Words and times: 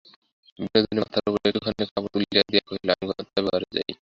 বিনোদিনী 0.59 0.99
মাথার 0.99 1.27
উপরে 1.29 1.45
একটুখানি 1.49 1.83
কাপড় 1.85 2.11
তুলিয়া 2.13 2.43
দিয়া 2.47 2.63
কহিল, 2.67 2.89
আমি 2.93 3.03
তবে 3.27 3.41
ঘরে 3.47 3.67
যাই। 3.75 3.89